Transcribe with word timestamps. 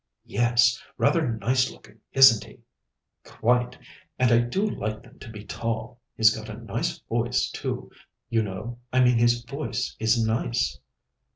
"Yes. 0.25 0.81
Rather 0.97 1.33
nice 1.37 1.69
looking, 1.69 1.99
isn't 2.11 2.43
he?" 2.43 2.61
"Quite, 3.23 3.77
and 4.17 4.31
I 4.31 4.39
do 4.39 4.67
like 4.67 5.03
them 5.03 5.19
to 5.19 5.29
be 5.29 5.45
tall. 5.45 5.99
He's 6.15 6.35
got 6.35 6.49
a 6.49 6.55
nice 6.57 6.97
voice, 7.01 7.51
too. 7.51 7.91
You 8.27 8.41
know 8.41 8.79
I 8.91 9.03
mean 9.03 9.19
his 9.19 9.43
voice 9.43 9.95
is 9.99 10.19
nice." 10.25 10.79